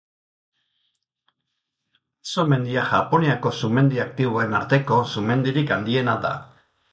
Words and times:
Aso 2.27 2.45
mendia 2.53 2.85
Japoniako 2.93 3.53
sumendi 3.59 4.01
aktiboen 4.07 4.57
arteko 4.61 4.99
sumendirik 5.13 5.75
handiena 5.77 6.19
da. 6.27 6.35